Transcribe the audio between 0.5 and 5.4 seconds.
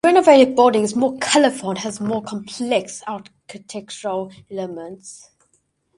building is more colourful and has more complex architectural elements.